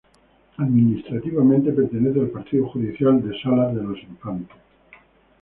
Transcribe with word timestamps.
Administrativamente 0.57 1.73
pertenece 1.73 2.21
al 2.21 2.31
partido 2.31 2.67
judicial 2.69 3.21
de 3.21 3.39
Salas 3.39 3.75
de 3.75 3.83
los 3.83 3.99
Infantes. 4.01 4.57